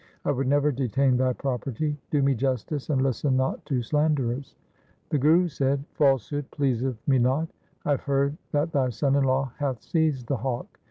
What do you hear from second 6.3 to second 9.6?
pleaseth me not. I have heard that thy son in law